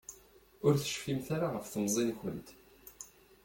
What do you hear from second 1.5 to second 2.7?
ɣef temẓi-nkent.